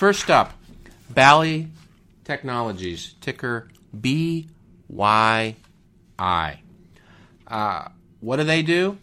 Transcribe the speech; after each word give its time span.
First 0.00 0.30
up, 0.30 0.54
Bally 1.10 1.68
Technologies, 2.24 3.16
ticker 3.20 3.68
BYI. 3.94 4.46
Uh, 7.46 7.88
what 8.20 8.36
do 8.36 8.44
they 8.44 8.62
do? 8.62 8.96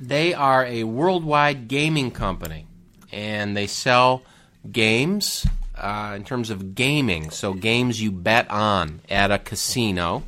They 0.00 0.34
are 0.34 0.64
a 0.64 0.84
worldwide 0.84 1.66
gaming 1.66 2.12
company, 2.12 2.68
and 3.10 3.56
they 3.56 3.66
sell 3.66 4.22
games 4.70 5.44
uh, 5.76 6.12
in 6.14 6.22
terms 6.22 6.50
of 6.50 6.76
gaming, 6.76 7.30
so 7.30 7.52
games 7.52 8.00
you 8.00 8.12
bet 8.12 8.48
on 8.52 9.00
at 9.10 9.32
a 9.32 9.38
casino. 9.40 10.22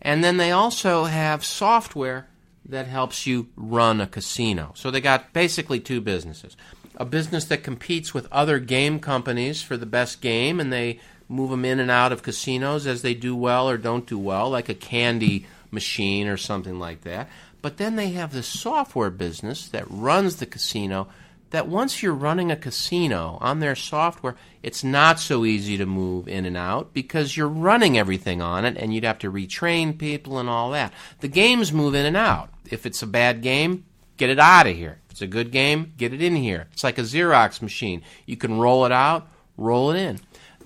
And 0.00 0.24
then 0.24 0.38
they 0.38 0.50
also 0.50 1.04
have 1.04 1.44
software 1.44 2.26
that 2.64 2.86
helps 2.86 3.26
you 3.26 3.48
run 3.54 4.00
a 4.00 4.06
casino. 4.06 4.72
So 4.74 4.90
they 4.90 5.02
got 5.02 5.34
basically 5.34 5.78
two 5.78 6.00
businesses 6.00 6.56
a 6.96 7.04
business 7.04 7.44
that 7.46 7.62
competes 7.62 8.14
with 8.14 8.28
other 8.32 8.58
game 8.58 9.00
companies 9.00 9.62
for 9.62 9.76
the 9.76 9.86
best 9.86 10.20
game, 10.20 10.60
and 10.60 10.72
they 10.72 11.00
move 11.28 11.50
them 11.50 11.64
in 11.64 11.80
and 11.80 11.90
out 11.90 12.12
of 12.12 12.22
casinos 12.22 12.86
as 12.86 13.02
they 13.02 13.14
do 13.14 13.34
well 13.34 13.68
or 13.68 13.76
don't 13.76 14.06
do 14.06 14.18
well, 14.18 14.50
like 14.50 14.68
a 14.68 14.74
candy 14.74 15.46
machine 15.70 16.28
or 16.28 16.36
something 16.36 16.78
like 16.78 17.02
that. 17.02 17.28
But 17.62 17.78
then 17.78 17.96
they 17.96 18.10
have 18.10 18.32
this 18.32 18.46
software 18.46 19.10
business 19.10 19.68
that 19.68 19.90
runs 19.90 20.36
the 20.36 20.46
casino. 20.46 21.08
That 21.50 21.68
once 21.68 22.02
you're 22.02 22.12
running 22.12 22.50
a 22.50 22.56
casino 22.56 23.38
on 23.40 23.60
their 23.60 23.76
software, 23.76 24.34
it's 24.62 24.82
not 24.82 25.20
so 25.20 25.44
easy 25.44 25.78
to 25.78 25.86
move 25.86 26.26
in 26.26 26.46
and 26.46 26.56
out 26.56 26.92
because 26.92 27.36
you're 27.36 27.46
running 27.48 27.96
everything 27.96 28.42
on 28.42 28.64
it 28.64 28.76
and 28.76 28.92
you'd 28.92 29.04
have 29.04 29.20
to 29.20 29.30
retrain 29.30 29.96
people 29.96 30.38
and 30.38 30.48
all 30.48 30.72
that. 30.72 30.92
The 31.20 31.28
games 31.28 31.72
move 31.72 31.94
in 31.94 32.06
and 32.06 32.16
out. 32.16 32.50
If 32.70 32.86
it's 32.86 33.02
a 33.02 33.06
bad 33.06 33.40
game, 33.40 33.84
get 34.16 34.30
it 34.30 34.38
out 34.38 34.66
of 34.66 34.76
here. 34.76 34.98
If 35.06 35.12
it's 35.12 35.22
a 35.22 35.26
good 35.26 35.50
game, 35.50 35.92
get 35.96 36.12
it 36.12 36.22
in 36.22 36.36
here. 36.36 36.66
It's 36.72 36.84
like 36.84 36.98
a 36.98 37.02
Xerox 37.02 37.62
machine. 37.62 38.02
You 38.26 38.36
can 38.36 38.58
roll 38.58 38.84
it 38.84 38.92
out, 38.92 39.28
roll 39.56 39.90
it 39.90 39.98
in. 39.98 40.20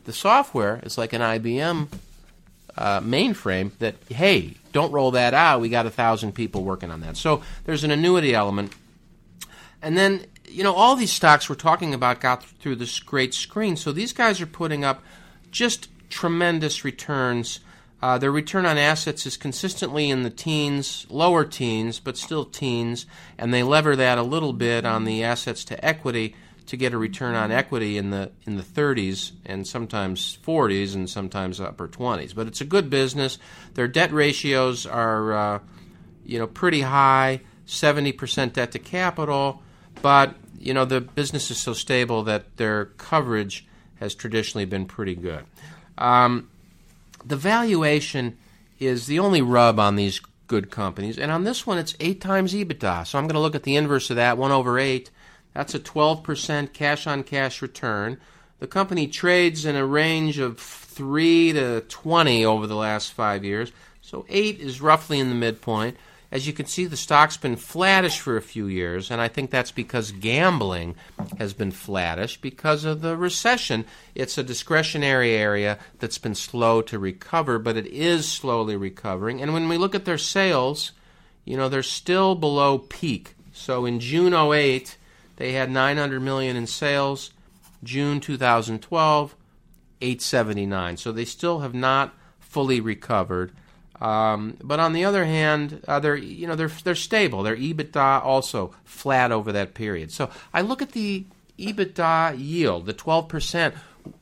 The 0.05 0.13
software 0.13 0.81
is 0.83 0.97
like 0.97 1.13
an 1.13 1.21
IBM 1.21 1.89
uh, 2.79 3.01
mainframe 3.01 3.73
that, 3.79 3.97
hey, 4.09 4.55
don't 4.73 4.93
roll 4.93 5.11
that 5.11 5.35
out. 5.35 5.61
We 5.61 5.69
got 5.69 5.87
a 5.87 5.91
thousand 5.91 6.33
people 6.33 6.63
working 6.63 6.91
on 6.91 7.01
that. 7.01 7.17
So 7.17 7.43
there's 7.65 7.85
an 7.85 7.91
annuity 7.91 8.35
element. 8.35 8.73
And 9.83 9.99
then, 9.99 10.25
you 10.47 10.63
know, 10.63 10.75
all 10.75 10.97
these 10.97 11.13
stocks 11.13 11.49
we're 11.49 11.57
talking 11.57 11.93
about 11.93 12.21
got 12.21 12.45
through 12.45 12.77
this 12.77 13.01
great 13.01 13.35
screen. 13.35 13.77
So 13.77 13.93
these 13.93 14.13
guys 14.13 14.41
are 14.41 14.47
putting 14.47 14.85
up 14.85 15.03
just 15.51 15.89
tremendous 16.09 16.85
returns. 16.85 17.61
Uh, 18.01 18.17
their 18.17 18.31
return 18.31 18.65
on 18.65 18.79
assets 18.79 19.27
is 19.27 19.37
consistently 19.37 20.09
in 20.09 20.23
the 20.23 20.31
teens, 20.31 21.07
lower 21.11 21.45
teens, 21.45 21.99
but 21.99 22.17
still 22.17 22.45
teens, 22.45 23.07
and 23.37 23.53
they 23.53 23.63
lever 23.63 23.97
that 23.97 24.19
a 24.19 24.23
little 24.23 24.53
bit 24.53 24.85
on 24.85 25.05
the 25.05 25.25
assets 25.25 25.65
to 25.65 25.85
equity 25.85 26.35
to 26.69 26.77
get 26.77 26.93
a 26.93 26.99
return 26.99 27.35
on 27.35 27.51
equity 27.51 27.97
in 27.97 28.11
the 28.11 28.31
in 28.47 28.57
the 28.57 28.63
30s 28.63 29.33
and 29.47 29.67
sometimes 29.67 30.39
40s 30.47 30.95
and 30.95 31.09
sometimes 31.09 31.61
upper 31.61 31.89
20s. 31.89 32.35
But 32.35 32.47
it's 32.47 32.61
a 32.61 32.67
good 32.67 32.91
business. 32.91 33.39
Their 33.75 33.89
debt 33.89 34.13
ratios 34.13 34.87
are 34.87 35.33
uh, 35.33 35.59
you 36.25 36.39
know 36.39 36.47
pretty 36.47 36.83
high, 36.83 37.41
70% 37.67 38.53
debt 38.53 38.73
to 38.73 38.79
capital, 38.79 39.63
but 40.03 40.37
you 40.59 40.75
know 40.75 40.85
the 40.85 41.01
business 41.01 41.51
is 41.51 41.59
so 41.59 41.73
stable 41.73 42.23
that 42.25 42.59
their 42.59 42.85
coverage 42.85 43.67
has 43.97 44.15
traditionally 44.15 44.67
been 44.67 44.85
pretty 44.85 45.17
good. 45.17 45.45
Um, 45.97 46.49
the 47.29 47.37
valuation 47.37 48.37
is 48.79 49.07
the 49.07 49.19
only 49.19 49.43
rub 49.43 49.79
on 49.79 49.97
these 49.97 50.21
good 50.47 50.71
companies, 50.71 51.19
and 51.19 51.31
on 51.31 51.45
this 51.45 51.67
one 51.67 51.79
it's 51.79 51.95
eight 52.01 52.21
times 52.21 52.55
EBITDA. 52.55 53.07
So 53.07 53.19
I'm 53.19 53.25
going 53.25 53.35
to 53.35 53.41
look 53.41 53.55
at 53.55 53.65
the 53.65 53.77
inverse 53.77 54.11
of 54.11 54.17
that, 54.17 54.39
one 54.39 54.53
over 54.53 54.79
eight 54.79 55.11
that's 55.59 55.75
a 55.75 55.81
12% 55.81 56.73
cash 56.73 57.09
on 57.09 57.25
cash 57.25 57.63
return. 57.63 58.19
The 58.61 58.69
company 58.69 59.09
trades 59.09 59.65
in 59.65 59.75
a 59.75 59.85
range 59.85 60.39
of 60.39 60.59
3 60.59 61.53
to 61.55 61.81
20 61.81 62.45
over 62.45 62.69
the 62.69 62.77
last 62.77 63.13
five 63.13 63.45
years, 63.45 63.73
so 64.01 64.25
8 64.29 64.61
is 64.61 64.81
roughly 64.81 65.19
in 65.19 65.29
the 65.29 65.35
midpoint. 65.35 65.97
As 66.31 66.47
you 66.47 66.53
can 66.53 66.67
see, 66.67 66.85
the 66.85 66.97
stock's 66.97 67.39
been 67.39 67.57
flattish 67.57 68.21
for 68.21 68.37
a 68.37 68.43
few 68.43 68.67
years, 68.67 69.11
and 69.11 69.19
I 69.19 69.29
think 69.29 69.51
that's 69.51 69.71
because 69.71 70.13
gambling 70.13 70.95
has 71.39 71.55
been 71.55 71.71
flattish 71.71 72.39
because 72.39 72.85
of 72.85 73.01
the 73.01 73.17
recession. 73.17 73.87
It's 74.15 74.37
a 74.37 74.43
discretionary 74.43 75.33
area 75.33 75.79
that's 76.01 76.19
been 76.19 76.35
slow 76.35 76.83
to 76.83 76.99
recover, 76.99 77.59
but 77.59 77.79
it 77.79 77.87
is 77.87 78.31
slowly 78.31 78.77
recovering. 78.77 79.41
And 79.41 79.55
when 79.55 79.71
we 79.71 79.79
look 79.79 79.95
at 79.95 80.05
their 80.05 80.19
sales, 80.19 80.93
you 81.47 81.57
know, 81.57 81.71
they're 81.71 81.83
still 81.83 82.35
below 82.35 82.77
peak. 82.79 83.35
So 83.55 83.87
in 83.87 83.99
June 83.99 84.35
08, 84.35 84.99
they 85.37 85.53
had 85.53 85.71
900 85.71 86.21
million 86.21 86.57
in 86.57 86.67
sales. 86.67 87.31
June 87.83 88.21
2012, 88.21 89.35
879. 90.01 90.97
So 90.99 91.11
they 91.11 91.25
still 91.25 91.61
have 91.61 91.75
not 91.75 92.15
fully 92.39 92.81
recovered. 92.81 93.53
Um, 94.01 94.57
but 94.63 94.79
on 94.79 94.93
the 94.93 95.05
other 95.05 95.25
hand, 95.25 95.83
uh, 95.89 95.99
they're 95.99 96.17
you 96.17 96.47
know 96.47 96.55
they're 96.55 96.69
they're 96.69 96.95
stable. 96.95 97.43
Their 97.43 97.57
EBITDA 97.57 98.25
also 98.25 98.75
flat 98.85 99.33
over 99.33 99.53
that 99.53 99.75
period. 99.75 100.13
So 100.13 100.31
I 100.55 100.61
look 100.61 100.83
at 100.83 100.93
the 100.93 101.27
EBITDA 101.59 102.39
yield, 102.39 102.87
the 102.87 102.93
12 102.93 103.29
percent. 103.29 103.75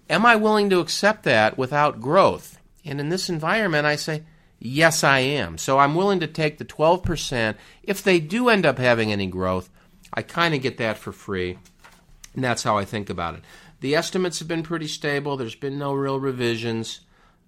Am 0.09 0.25
I 0.25 0.37
willing 0.37 0.71
to 0.71 0.81
accept 0.81 1.25
that 1.25 1.59
without 1.59 2.01
growth? 2.01 2.59
And 2.85 3.01
in 3.01 3.09
this 3.09 3.29
environment, 3.29 3.87
I 3.87 3.97
say 3.97 4.23
yes, 4.59 5.05
I 5.05 5.19
am. 5.19 5.59
So 5.59 5.79
I'm 5.79 5.95
willing 5.95 6.21
to 6.21 6.27
take 6.27 6.59
the 6.59 6.65
12 6.65 7.03
percent 7.03 7.57
if 7.83 8.03
they 8.03 8.19
do 8.19 8.49
end 8.49 8.65
up 8.65 8.79
having 8.79 9.13
any 9.13 9.27
growth. 9.27 9.69
I 10.15 10.23
kind 10.23 10.55
of 10.55 10.63
get 10.63 10.79
that 10.79 10.97
for 10.97 11.13
free, 11.13 11.59
and 12.35 12.43
that's 12.43 12.63
how 12.63 12.79
I 12.79 12.87
think 12.87 13.11
about 13.11 13.35
it. 13.35 13.43
The 13.81 13.95
estimates 13.95 14.39
have 14.39 14.49
been 14.49 14.63
pretty 14.63 14.87
stable. 14.87 15.37
There's 15.37 15.55
been 15.55 15.79
no 15.79 15.93
real 15.93 16.19
revisions. 16.19 17.01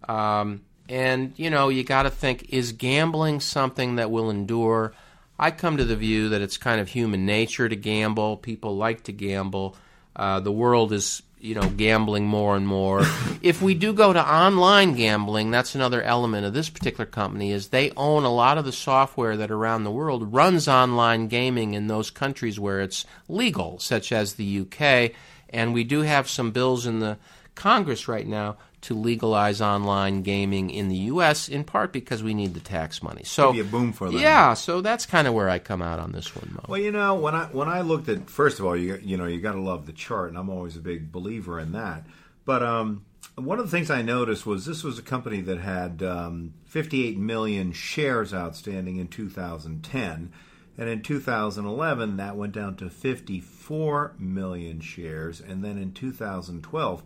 Um, 0.06 0.62
and, 0.88 1.32
you 1.36 1.50
know, 1.50 1.68
you 1.68 1.84
got 1.84 2.04
to 2.04 2.10
think 2.10 2.50
is 2.50 2.72
gambling 2.72 3.40
something 3.40 3.96
that 3.96 4.10
will 4.10 4.30
endure? 4.30 4.92
I 5.38 5.50
come 5.50 5.76
to 5.76 5.84
the 5.84 5.96
view 5.96 6.30
that 6.30 6.42
it's 6.42 6.56
kind 6.56 6.80
of 6.80 6.88
human 6.88 7.24
nature 7.24 7.68
to 7.68 7.76
gamble. 7.76 8.38
People 8.38 8.76
like 8.76 9.04
to 9.04 9.12
gamble. 9.12 9.76
Uh, 10.16 10.40
the 10.40 10.50
world 10.50 10.92
is 10.92 11.22
you 11.40 11.54
know 11.54 11.68
gambling 11.68 12.26
more 12.26 12.56
and 12.56 12.66
more. 12.66 13.02
if 13.42 13.62
we 13.62 13.74
do 13.74 13.92
go 13.92 14.12
to 14.12 14.32
online 14.34 14.94
gambling, 14.94 15.50
that's 15.50 15.74
another 15.74 16.02
element 16.02 16.46
of 16.46 16.54
this 16.54 16.68
particular 16.68 17.06
company 17.06 17.52
is 17.52 17.68
they 17.68 17.92
own 17.96 18.24
a 18.24 18.32
lot 18.32 18.58
of 18.58 18.64
the 18.64 18.72
software 18.72 19.36
that 19.36 19.50
around 19.50 19.84
the 19.84 19.90
world 19.90 20.32
runs 20.32 20.68
online 20.68 21.28
gaming 21.28 21.74
in 21.74 21.86
those 21.86 22.10
countries 22.10 22.58
where 22.58 22.80
it's 22.80 23.04
legal, 23.28 23.78
such 23.78 24.12
as 24.12 24.34
the 24.34 24.60
UK, 24.60 25.12
and 25.50 25.72
we 25.72 25.84
do 25.84 26.00
have 26.00 26.28
some 26.28 26.50
bills 26.50 26.86
in 26.86 26.98
the 26.98 27.16
Congress 27.58 28.06
right 28.06 28.26
now 28.26 28.56
to 28.82 28.94
legalize 28.94 29.60
online 29.60 30.22
gaming 30.22 30.70
in 30.70 30.88
the 30.88 30.96
U.S. 30.96 31.48
in 31.48 31.64
part 31.64 31.92
because 31.92 32.22
we 32.22 32.32
need 32.32 32.54
the 32.54 32.60
tax 32.60 33.02
money. 33.02 33.22
So 33.24 33.52
be 33.52 33.58
a 33.58 33.64
boom 33.64 33.92
for 33.92 34.08
them. 34.08 34.20
Yeah, 34.20 34.54
so 34.54 34.80
that's 34.80 35.04
kind 35.04 35.26
of 35.26 35.34
where 35.34 35.50
I 35.50 35.58
come 35.58 35.82
out 35.82 35.98
on 35.98 36.12
this 36.12 36.34
one. 36.36 36.52
Mo. 36.54 36.64
Well, 36.68 36.80
you 36.80 36.92
know, 36.92 37.16
when 37.16 37.34
I 37.34 37.46
when 37.46 37.68
I 37.68 37.80
looked 37.80 38.08
at 38.08 38.30
first 38.30 38.60
of 38.60 38.64
all, 38.64 38.76
you 38.76 39.00
you 39.02 39.16
know, 39.16 39.26
you 39.26 39.40
got 39.40 39.52
to 39.52 39.60
love 39.60 39.86
the 39.86 39.92
chart, 39.92 40.28
and 40.28 40.38
I'm 40.38 40.48
always 40.48 40.76
a 40.76 40.80
big 40.80 41.10
believer 41.10 41.58
in 41.58 41.72
that. 41.72 42.04
But 42.44 42.62
um, 42.62 43.04
one 43.34 43.58
of 43.58 43.64
the 43.64 43.70
things 43.70 43.90
I 43.90 44.02
noticed 44.02 44.46
was 44.46 44.64
this 44.64 44.84
was 44.84 44.98
a 44.98 45.02
company 45.02 45.40
that 45.42 45.58
had 45.58 46.02
um, 46.02 46.54
58 46.66 47.18
million 47.18 47.72
shares 47.72 48.32
outstanding 48.32 48.96
in 48.96 49.08
2010. 49.08 50.32
And 50.80 50.88
in 50.88 51.02
2011, 51.02 52.18
that 52.18 52.36
went 52.36 52.52
down 52.52 52.76
to 52.76 52.88
54 52.88 54.14
million 54.16 54.80
shares. 54.80 55.40
And 55.40 55.64
then 55.64 55.76
in 55.76 55.92
2012, 55.92 57.02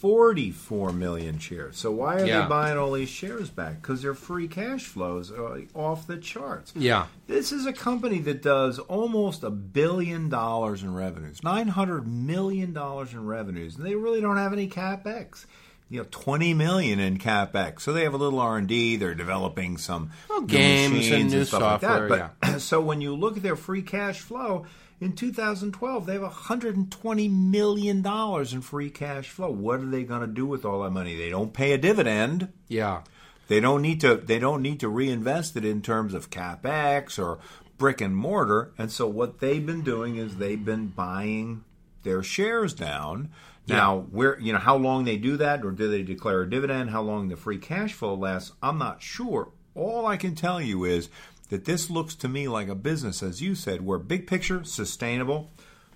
44 0.00 0.92
million 0.92 1.38
shares. 1.38 1.76
So 1.76 1.90
why 1.90 2.16
are 2.20 2.24
Yeah. 2.26 2.42
they 2.42 2.48
buying 2.48 2.78
all 2.78 2.92
these 2.92 3.08
shares 3.08 3.50
back? 3.50 3.80
Because 3.82 4.02
their 4.02 4.14
free 4.14 4.48
cash 4.48 4.84
flows 4.84 5.30
are 5.30 5.60
off 5.74 6.06
the 6.06 6.16
charts. 6.16 6.72
Yeah. 6.76 7.06
This 7.26 7.52
is 7.52 7.66
a 7.66 7.72
company 7.72 8.18
that 8.20 8.42
does 8.42 8.78
almost 8.78 9.42
a 9.42 9.50
billion 9.50 10.28
dollars 10.28 10.82
in 10.82 10.94
revenues, 10.94 11.42
nine 11.42 11.68
hundred 11.68 12.06
million 12.06 12.72
dollars 12.72 13.12
in 13.12 13.26
revenues, 13.26 13.76
and 13.76 13.84
they 13.86 13.94
really 13.94 14.20
don't 14.20 14.36
have 14.36 14.52
any 14.52 14.68
capex. 14.68 15.46
You 15.88 16.00
know, 16.00 16.06
twenty 16.10 16.52
million 16.52 16.98
in 16.98 17.18
capex. 17.18 17.80
So 17.82 17.92
they 17.92 18.02
have 18.02 18.14
a 18.14 18.16
little 18.16 18.40
R 18.40 18.56
and 18.58 18.66
D. 18.66 18.96
They're 18.96 19.14
developing 19.14 19.76
some 19.78 20.10
Well, 20.28 20.40
games 20.42 21.08
and 21.10 21.30
new 21.30 21.44
stuff 21.44 21.62
like 21.62 21.80
that. 21.82 22.32
But 22.40 22.58
so 22.60 22.80
when 22.80 23.00
you 23.00 23.14
look 23.14 23.36
at 23.36 23.42
their 23.42 23.56
free 23.56 23.82
cash 23.82 24.20
flow. 24.20 24.66
In 24.98 25.12
2012, 25.12 26.06
they 26.06 26.14
have 26.14 26.22
120 26.22 27.28
million 27.28 28.00
dollars 28.00 28.54
in 28.54 28.62
free 28.62 28.88
cash 28.88 29.28
flow. 29.28 29.50
What 29.50 29.80
are 29.80 29.86
they 29.86 30.04
going 30.04 30.22
to 30.22 30.26
do 30.26 30.46
with 30.46 30.64
all 30.64 30.82
that 30.82 30.90
money? 30.90 31.14
They 31.16 31.28
don't 31.28 31.52
pay 31.52 31.72
a 31.72 31.78
dividend. 31.78 32.52
Yeah. 32.68 33.02
They 33.48 33.60
don't 33.60 33.82
need 33.82 34.00
to. 34.00 34.16
They 34.16 34.38
don't 34.38 34.62
need 34.62 34.80
to 34.80 34.88
reinvest 34.88 35.56
it 35.56 35.64
in 35.64 35.82
terms 35.82 36.14
of 36.14 36.30
capex 36.30 37.18
or 37.18 37.38
brick 37.76 38.00
and 38.00 38.16
mortar. 38.16 38.72
And 38.78 38.90
so 38.90 39.06
what 39.06 39.40
they've 39.40 39.64
been 39.64 39.82
doing 39.82 40.16
is 40.16 40.36
they've 40.36 40.64
been 40.64 40.88
buying 40.88 41.64
their 42.02 42.22
shares 42.22 42.72
down. 42.72 43.30
Now, 43.68 44.06
where 44.12 44.38
you 44.38 44.52
know 44.52 44.60
how 44.60 44.76
long 44.76 45.04
they 45.04 45.16
do 45.16 45.36
that, 45.38 45.64
or 45.64 45.72
do 45.72 45.90
they 45.90 46.02
declare 46.02 46.42
a 46.42 46.50
dividend? 46.50 46.90
How 46.90 47.02
long 47.02 47.28
the 47.28 47.36
free 47.36 47.58
cash 47.58 47.92
flow 47.92 48.14
lasts? 48.14 48.52
I'm 48.62 48.78
not 48.78 49.02
sure. 49.02 49.50
All 49.74 50.06
I 50.06 50.16
can 50.16 50.34
tell 50.34 50.60
you 50.60 50.84
is 50.84 51.10
that 51.48 51.64
this 51.64 51.90
looks 51.90 52.14
to 52.16 52.28
me 52.28 52.48
like 52.48 52.68
a 52.68 52.74
business, 52.74 53.22
as 53.22 53.40
you 53.40 53.54
said, 53.54 53.84
where 53.84 53.98
big 53.98 54.26
picture 54.26 54.64
sustainable. 54.64 55.50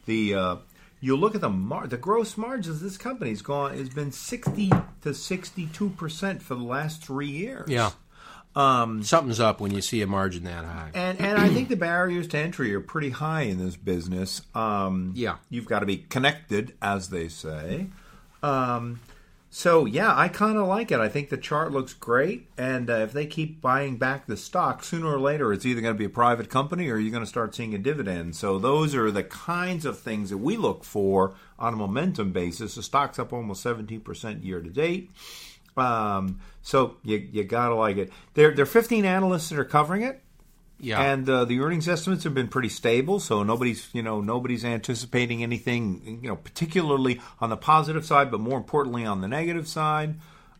The 0.06 0.34
uh, 0.34 0.56
you 1.00 1.16
look 1.16 1.34
at 1.34 1.40
the 1.40 1.50
mar- 1.50 1.86
the 1.86 1.96
gross 1.96 2.36
margins. 2.36 2.80
This 2.80 2.96
company's 2.96 3.42
gone 3.42 3.76
has 3.76 3.88
been 3.88 4.12
sixty 4.12 4.70
to 5.02 5.14
sixty 5.14 5.66
two 5.66 5.90
percent 5.90 6.42
for 6.42 6.54
the 6.54 6.64
last 6.64 7.04
three 7.04 7.30
years. 7.30 7.68
Yeah. 7.68 7.90
Um, 8.56 9.04
Something's 9.04 9.38
up 9.38 9.60
when 9.60 9.70
you 9.72 9.80
see 9.80 10.02
a 10.02 10.08
margin 10.08 10.42
that 10.44 10.64
high. 10.64 10.90
And 10.94 11.20
and 11.20 11.38
I 11.38 11.48
think 11.48 11.68
the 11.68 11.76
barriers 11.76 12.26
to 12.28 12.38
entry 12.38 12.74
are 12.74 12.80
pretty 12.80 13.10
high 13.10 13.42
in 13.42 13.64
this 13.64 13.76
business. 13.76 14.42
Um, 14.56 15.12
yeah. 15.14 15.36
You've 15.50 15.66
got 15.66 15.80
to 15.80 15.86
be 15.86 15.98
connected, 15.98 16.74
as 16.82 17.10
they 17.10 17.28
say. 17.28 17.86
Um, 18.42 19.00
so 19.52 19.84
yeah, 19.84 20.16
I 20.16 20.28
kind 20.28 20.56
of 20.56 20.68
like 20.68 20.92
it. 20.92 21.00
I 21.00 21.08
think 21.08 21.28
the 21.28 21.36
chart 21.36 21.72
looks 21.72 21.92
great, 21.92 22.48
and 22.56 22.88
uh, 22.88 22.94
if 22.94 23.12
they 23.12 23.26
keep 23.26 23.60
buying 23.60 23.96
back 23.96 24.26
the 24.26 24.36
stock, 24.36 24.84
sooner 24.84 25.08
or 25.08 25.18
later, 25.18 25.52
it's 25.52 25.66
either 25.66 25.80
going 25.80 25.94
to 25.94 25.98
be 25.98 26.04
a 26.04 26.08
private 26.08 26.48
company 26.48 26.88
or 26.88 26.98
you're 26.98 27.10
going 27.10 27.24
to 27.24 27.28
start 27.28 27.54
seeing 27.56 27.74
a 27.74 27.78
dividend. 27.78 28.36
So 28.36 28.60
those 28.60 28.94
are 28.94 29.10
the 29.10 29.24
kinds 29.24 29.84
of 29.84 29.98
things 29.98 30.30
that 30.30 30.38
we 30.38 30.56
look 30.56 30.84
for 30.84 31.34
on 31.58 31.74
a 31.74 31.76
momentum 31.76 32.30
basis. 32.30 32.76
The 32.76 32.82
stock's 32.84 33.18
up 33.18 33.32
almost 33.32 33.62
17 33.62 34.00
percent 34.02 34.44
year 34.44 34.60
to 34.60 34.70
date. 34.70 35.10
Um, 35.76 36.40
so 36.62 36.96
you 37.02 37.28
you 37.32 37.42
gotta 37.42 37.74
like 37.74 37.96
it. 37.96 38.12
There 38.34 38.54
there 38.54 38.62
are 38.62 38.66
15 38.66 39.04
analysts 39.04 39.48
that 39.48 39.58
are 39.58 39.64
covering 39.64 40.02
it. 40.02 40.22
Yeah. 40.80 41.00
And 41.00 41.28
uh, 41.28 41.44
the 41.44 41.60
earnings 41.60 41.88
estimates 41.88 42.24
have 42.24 42.34
been 42.34 42.48
pretty 42.48 42.68
stable, 42.70 43.20
so 43.20 43.42
nobody's 43.42 43.88
you 43.92 44.02
know 44.02 44.20
nobody's 44.20 44.64
anticipating 44.64 45.42
anything 45.42 46.20
you 46.22 46.28
know 46.28 46.36
particularly 46.36 47.20
on 47.40 47.50
the 47.50 47.56
positive 47.56 48.04
side, 48.04 48.30
but 48.30 48.40
more 48.40 48.58
importantly 48.58 49.04
on 49.04 49.20
the 49.20 49.28
negative 49.28 49.68
side. 49.68 50.16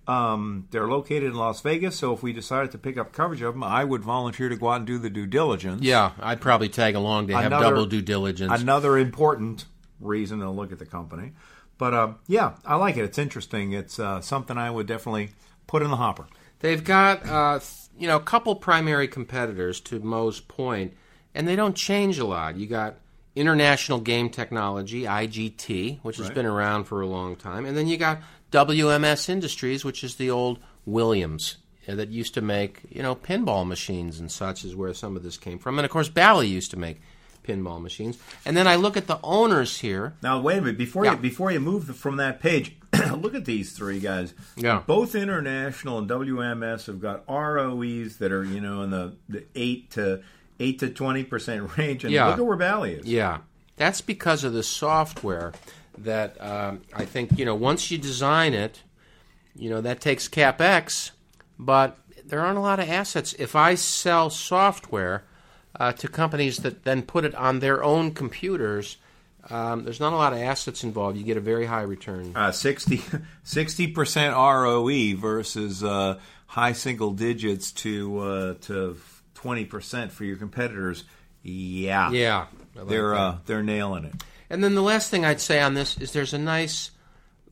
Um, 0.09 0.67
they're 0.73 0.89
located 0.89 1.25
in 1.25 1.35
Las 1.35 1.61
Vegas, 1.61 1.97
so 1.97 2.13
if 2.13 2.23
we 2.23 2.33
decided 2.33 2.73
to 2.73 2.79
pick 2.79 2.97
up 2.97 3.13
coverage 3.13 3.43
of 3.43 3.55
them, 3.55 3.63
I 3.63 3.85
would 3.85 4.03
volunteer 4.03 4.49
to 4.49 4.57
go 4.57 4.71
out 4.71 4.77
and 4.79 4.87
do 4.87 4.99
the 4.99 5.11
due 5.11 5.27
diligence. 5.27 5.83
Yeah, 5.83 6.13
I'd 6.21 6.41
probably 6.41 6.69
tag 6.69 6.97
along 6.97 7.29
to 7.29 7.35
have 7.37 7.47
Another- 7.47 7.65
double 7.67 7.87
due 7.87 8.03
diligence. 8.03 8.61
Another 8.61 8.99
important 8.99 9.67
reason 10.01 10.41
to 10.41 10.51
look 10.51 10.73
at 10.73 10.79
the 10.81 10.87
company. 10.87 11.33
But 11.79 11.95
uh, 11.95 12.13
yeah, 12.27 12.55
I 12.65 12.75
like 12.75 12.97
it. 12.97 13.05
It's 13.05 13.19
interesting. 13.19 13.73
It's 13.73 13.99
uh, 13.99 14.21
something 14.21 14.59
I 14.59 14.71
would 14.71 14.87
definitely 14.87 15.31
put 15.67 15.83
in 15.83 15.91
the 15.91 15.97
hopper. 15.97 16.27
They've 16.61 16.83
got 16.83 17.27
uh, 17.27 17.61
you 17.99 18.07
know 18.07 18.17
a 18.17 18.21
couple 18.23 18.55
primary 18.55 19.09
competitors 19.09 19.81
to 19.83 19.99
Mo's 20.01 20.41
point, 20.41 20.95
and 21.35 21.47
they 21.49 21.57
don't 21.57 21.75
change 21.77 22.19
a 22.19 22.27
lot. 22.27 22.57
You 22.57 22.67
got 22.67 22.97
International 23.35 24.01
Game 24.01 24.31
Technology 24.31 25.03
(IGT), 25.03 26.01
which 26.03 26.17
has 26.19 26.27
Right. 26.27 26.35
been 26.35 26.47
around 26.47 26.85
for 26.85 27.01
a 27.01 27.07
long 27.07 27.37
time, 27.37 27.65
and 27.65 27.77
then 27.77 27.87
you 27.87 27.97
got 27.97 28.21
WMS 28.53 29.29
Industries, 29.29 29.85
which 29.85 30.03
is 30.05 30.17
the 30.17 30.31
old 30.31 30.59
Williams 30.85 31.57
uh, 31.89 31.95
that 31.95 32.09
used 32.09 32.35
to 32.35 32.41
make 32.41 32.81
you 32.91 33.03
know 33.03 33.15
pinball 33.15 33.67
machines 33.67 34.19
and 34.21 34.31
such, 34.31 34.65
is 34.65 34.77
where 34.77 34.93
some 34.95 35.17
of 35.17 35.23
this 35.23 35.37
came 35.37 35.59
from, 35.59 35.79
and 35.79 35.85
of 35.85 35.91
course 35.91 36.09
Bally 36.09 36.49
used 36.49 36.71
to 36.73 36.79
make 36.79 37.01
pinball 37.43 37.81
machines. 37.81 38.19
And 38.45 38.57
then 38.57 38.67
I 38.67 38.77
look 38.77 38.97
at 38.97 39.07
the 39.07 39.19
owners 39.23 39.79
here. 39.79 40.15
Now 40.23 40.41
wait 40.41 40.59
a 40.59 40.61
minute 40.63 40.79
before 40.79 41.05
Yeah. 41.05 41.13
you 41.13 41.17
before 41.19 41.51
you 41.51 41.61
move 41.61 41.97
from 41.97 42.17
that 42.17 42.41
page. 42.41 42.77
look 43.17 43.35
at 43.35 43.45
these 43.45 43.73
three 43.73 44.01
guys. 44.01 44.35
Yeah. 44.57 44.83
Both 44.87 45.15
International 45.15 45.99
and 45.99 46.09
WMS 46.11 46.87
have 46.87 47.01
got 47.01 47.25
ROEs 47.29 48.17
that 48.19 48.33
are 48.33 48.45
you 48.45 48.61
know 48.61 48.83
in 48.83 48.91
the, 48.91 49.13
the 49.29 49.45
eight 49.55 49.91
to 49.93 50.23
eight 50.59 50.79
to 50.81 50.89
twenty 50.91 51.25
percent 51.25 51.71
range, 51.79 52.05
and 52.05 52.13
Yeah. 52.13 52.29
look 52.29 52.39
at 52.39 52.47
where 52.47 52.57
Bally 52.57 52.95
is. 52.95 53.07
Yeah, 53.07 53.39
that's 53.77 54.01
because 54.01 54.45
of 54.45 54.53
the 54.53 54.63
software 54.63 55.53
that 55.99 56.41
um, 56.43 56.83
I 56.95 57.05
think 57.05 57.39
you 57.39 57.45
know. 57.45 57.55
Once 57.55 57.91
you 57.91 57.99
design 57.99 58.55
it, 58.55 58.83
you 59.55 59.71
know 59.71 59.81
that 59.81 60.01
takes 60.01 60.29
capex, 60.29 61.11
but 61.59 61.97
there 62.25 62.41
aren't 62.41 62.59
a 62.59 62.61
lot 62.63 62.79
of 62.81 62.89
assets. 62.89 63.33
If 63.39 63.57
I 63.57 63.75
sell 63.75 64.31
software 64.31 65.25
uh, 65.77 65.93
to 65.93 66.09
companies 66.09 66.59
that 66.59 66.85
then 66.85 67.03
put 67.03 67.25
it 67.25 67.35
on 67.35 67.61
their 67.61 67.83
own 67.83 68.13
computers, 68.13 68.97
um, 69.49 69.85
there's 69.85 70.01
not 70.01 70.13
a 70.13 70.17
lot 70.17 70.33
of 70.33 70.39
assets 70.41 70.85
involved. 70.85 71.17
You 71.17 71.25
get 71.25 71.37
a 71.37 71.41
very 71.41 71.67
high 71.67 71.83
return. 71.83 72.33
Uh, 72.35 72.53
60 72.53 72.99
percent 73.89 74.37
ROE 74.37 75.17
versus 75.17 75.83
uh, 75.83 76.19
high 76.47 76.73
single 76.73 77.13
digits 77.13 77.73
to 77.73 78.19
uh, 78.19 78.55
to 78.63 78.99
twenty 79.35 79.65
percent 79.65 80.13
for 80.13 80.25
your 80.25 80.37
competitors. 80.37 81.05
Yeah, 81.43 82.11
Yeah, 82.11 82.47
like 82.75 82.89
they're 82.89 83.15
uh, 83.15 83.39
they're 83.47 83.63
nailing 83.63 84.05
it. 84.05 84.15
And 84.51 84.63
then 84.65 84.75
the 84.75 84.83
last 84.83 85.11
thing 85.11 85.25
I'd 85.25 85.41
say 85.41 85.61
on 85.61 85.75
this 85.75 85.97
is 85.99 86.13
there's 86.13 86.35
a 86.35 86.39
nice 86.39 86.91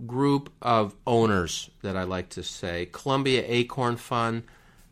group 0.07 0.53
of 0.61 0.95
owners 1.07 1.71
that 1.83 1.97
I 1.97 2.03
like 2.03 2.31
to 2.31 2.43
say. 2.43 2.89
Columbia 2.91 3.45
Acorn 3.47 3.97
Fund, 3.97 4.43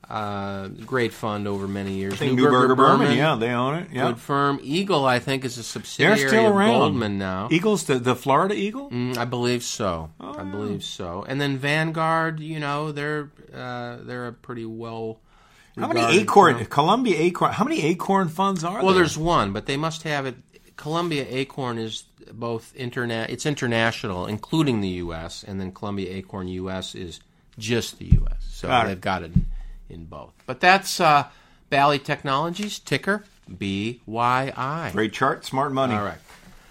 uh, 0.09 0.69
great 0.69 1.13
fund 1.13 1.49
over 1.49 1.67
many 1.67 1.95
years. 1.95 2.15
I 2.15 2.17
think 2.17 2.39
Neuberger 2.39 2.77
Berman, 2.77 3.17
yeah, 3.17 3.35
they 3.35 3.51
own 3.51 3.75
it. 3.75 3.89
Yeah, 3.93 4.09
Good 4.09 4.21
firm. 4.21 4.61
Eagle, 4.63 5.05
I 5.05 5.19
think, 5.19 5.45
is 5.45 5.59
a 5.59 5.65
subsidiary 5.65 6.19
they're 6.19 6.29
still 6.29 6.47
of 6.49 6.55
around. 6.55 6.79
Goldman 6.79 7.19
now. 7.19 7.49
Eagles, 7.51 7.85
the, 7.85 7.99
the 7.99 8.15
Florida 8.15 8.55
Eagle. 8.55 8.91
Mm, 8.91 9.17
I 9.17 9.25
believe 9.25 9.65
so. 9.65 10.11
Oh, 10.21 10.39
I 10.39 10.45
believe 10.45 10.85
so. 10.85 11.25
And 11.27 11.41
then 11.41 11.59
Vanguard, 11.59 12.39
you 12.39 12.61
know, 12.61 12.93
they're 12.93 13.31
uh, 13.53 13.97
they're 14.03 14.29
a 14.29 14.33
pretty 14.33 14.65
well. 14.65 15.19
How 15.77 15.89
many 15.89 16.21
acorn? 16.21 16.57
firm. 16.57 16.67
Columbia 16.67 17.17
Acorn. 17.19 17.53
How 17.53 17.65
many 17.65 17.83
acorn 17.83 18.29
funds 18.29 18.65
are 18.65 18.71
Well, 18.71 18.77
there? 18.79 18.87
Well, 18.87 18.95
there's 18.95 19.19
one, 19.19 19.53
but 19.53 19.67
they 19.67 19.77
must 19.77 20.05
have 20.05 20.25
it. 20.25 20.37
Columbia 20.77 21.27
Acorn 21.29 21.79
is 21.79 22.05
both 22.33 22.75
internet. 22.77 23.29
It's 23.31 23.45
international, 23.45 24.27
including 24.27 24.81
the 24.83 24.89
U.S., 24.89 25.43
and 25.43 25.61
then 25.61 25.73
Columbia 25.73 26.13
Acorn 26.15 26.49
U.S. 26.49 26.95
is 26.95 27.21
just 27.59 27.99
the 27.99 28.07
U.S. 28.07 28.37
So 28.49 28.69
Got 28.69 28.87
they've 28.87 29.01
got 29.01 29.23
it 29.23 29.33
in 29.89 30.05
both. 30.07 30.35
But 30.47 30.61
that's 30.61 31.01
uh, 31.01 31.29
Bally 31.71 31.99
Technologies 31.99 32.79
ticker 32.79 33.25
BYI. 33.51 34.93
great 34.93 35.13
chart, 35.13 35.45
smart 35.45 35.73
money. 35.73 35.95
All 35.95 36.05
right. 36.05 36.19